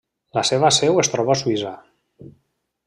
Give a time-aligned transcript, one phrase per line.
[0.37, 1.77] La seva seu es troba a Suïssa.